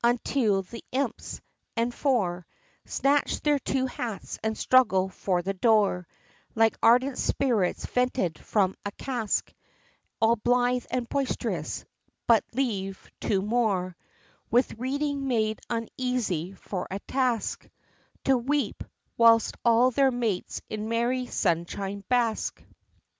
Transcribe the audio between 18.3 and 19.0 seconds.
weep,